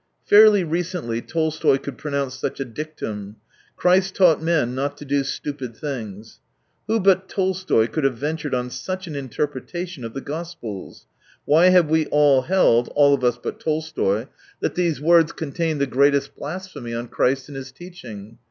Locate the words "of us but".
13.13-13.59